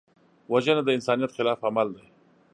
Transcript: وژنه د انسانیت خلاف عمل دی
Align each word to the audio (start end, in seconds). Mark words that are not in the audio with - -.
وژنه 0.51 0.81
د 0.85 0.89
انسانیت 0.97 1.31
خلاف 1.37 1.59
عمل 1.69 1.87
دی 1.95 2.05